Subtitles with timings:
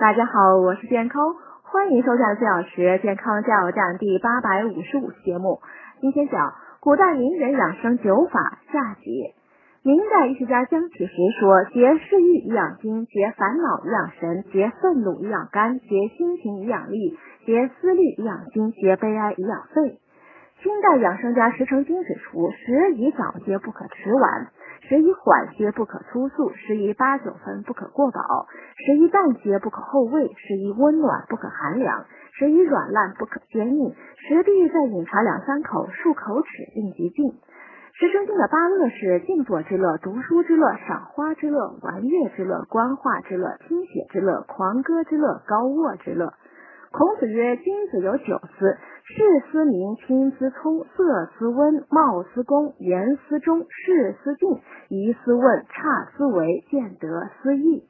[0.00, 1.22] 大家好，我是健康，
[1.62, 5.60] 欢迎收看四小时健康加油站第八百五十五期节目。
[6.00, 9.34] 今天讲古代名人养生九法下集。
[9.82, 19.98] 明代医学家江启时说：结嗜欲以养精，结烦恼以养神，结愤怒以养肝，结心情以养力，结思虑以养心，结悲哀以养肺。
[20.62, 24.46] 清代养生家石成金指出：食宜早节，不可迟晚；
[24.90, 33.94] 食宜缓些，不可粗速；食宜八九分，不可过饱；食宜淡些，不可厚味；食宜温暖，不可寒凉；食宜软烂，不可坚硬。
[34.16, 37.38] 食毕，再饮茶两三口，漱口齿，令即尽。
[37.94, 46.32] 石成金的八乐是静坐之乐、读书之乐、赏花之乐、玩乐之乐、观画之乐、听写之乐、狂歌之乐、高卧之乐。
[46.90, 48.76] 孔子曰：君子有九思：
[49.10, 57.89] 事思明，亲思聪，色思温，貌思恭，言思忠，事思敬，疑思问，差思维，见得思义。